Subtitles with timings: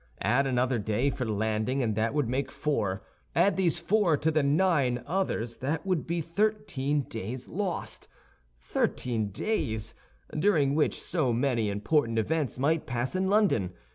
[0.23, 3.03] Add another day for landing, and that would make four.
[3.35, 9.93] Add these four to the nine others, that would be thirteen days lost—thirteen days,
[10.35, 13.73] during which so many important events might pass in London.